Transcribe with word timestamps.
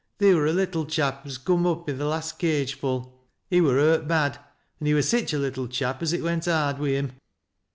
"Theer 0.17 0.33
wur 0.33 0.47
a 0.47 0.51
little 0.51 0.87
chap 0.87 1.27
as 1.27 1.37
come 1.37 1.67
up 1.67 1.87
i' 1.87 1.93
the 1.93 2.07
last 2.07 2.39
cageful 2.39 3.11
he 3.51 3.61
wur 3.61 3.75
hurt 3.75 4.07
bad, 4.07 4.39
an' 4.79 4.87
he 4.87 4.95
wur 4.95 5.01
sich 5.03 5.31
a 5.31 5.37
little 5.37 5.67
chap 5.67 6.01
as 6.01 6.11
it 6.11 6.23
went 6.23 6.45
hard 6.45 6.79
wi' 6.79 6.87
him. 6.89 7.11